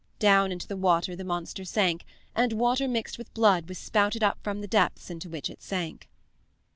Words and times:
Down 0.17 0.51
into 0.51 0.67
the 0.67 0.75
water 0.75 1.15
the 1.15 1.23
monster 1.23 1.63
sank, 1.63 2.05
and 2.35 2.53
water 2.53 2.87
mixed 2.87 3.19
with 3.19 3.31
blood 3.35 3.69
was 3.69 3.77
spouted 3.77 4.23
up 4.23 4.39
from 4.41 4.59
the 4.61 4.67
depths 4.67 5.11
into 5.11 5.29
which 5.29 5.47
it 5.47 5.61
sank. 5.61 6.09